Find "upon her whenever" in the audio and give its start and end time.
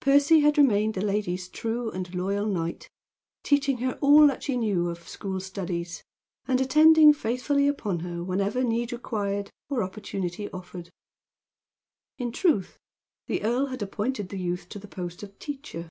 7.66-8.62